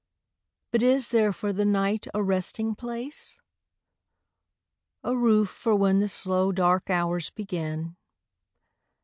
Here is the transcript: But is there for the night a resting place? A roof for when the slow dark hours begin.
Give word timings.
But 0.71 0.81
is 0.81 1.09
there 1.09 1.31
for 1.31 1.53
the 1.53 1.63
night 1.63 2.07
a 2.11 2.23
resting 2.23 2.73
place? 2.73 3.39
A 5.03 5.15
roof 5.15 5.49
for 5.51 5.75
when 5.75 5.99
the 5.99 6.09
slow 6.09 6.51
dark 6.51 6.89
hours 6.89 7.29
begin. 7.29 7.95